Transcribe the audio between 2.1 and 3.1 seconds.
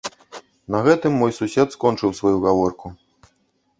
сваю гаворку.